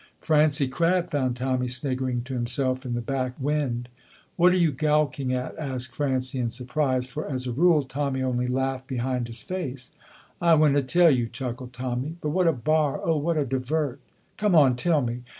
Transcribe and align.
Francie 0.19 0.67
Crabb 0.67 1.11
found 1.11 1.35
Tommy 1.37 1.67
sniggering 1.67 2.23
to 2.23 2.33
himself 2.33 2.87
in 2.87 2.95
the 2.95 3.01
back 3.01 3.35
wynd. 3.39 3.87
"What 4.35 4.51
are 4.51 4.57
you 4.57 4.71
goucking 4.71 5.31
at?" 5.31 5.55
asked 5.59 5.93
Francie, 5.93 6.39
in 6.39 6.49
surprise, 6.49 7.05
for, 7.07 7.27
as 7.29 7.45
a 7.45 7.51
rule, 7.51 7.83
Tommy 7.83 8.23
only 8.23 8.47
laughed 8.47 8.87
behind 8.87 9.27
his 9.27 9.43
face. 9.43 9.91
"I 10.41 10.55
winna 10.55 10.81
tell 10.81 11.11
you," 11.11 11.27
chuckled 11.27 11.71
Tommy, 11.73 12.15
"but 12.19 12.29
what 12.29 12.47
a 12.47 12.51
bar, 12.51 12.99
oh, 13.03 13.17
what 13.17 13.37
a 13.37 13.45
divert!" 13.45 13.99
"Come 14.37 14.55
on, 14.55 14.75
tell 14.75 15.03
me." 15.03 15.21